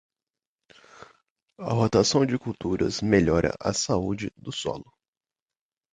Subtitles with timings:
[1.59, 4.91] A rotação de culturas melhora a saúde do solo.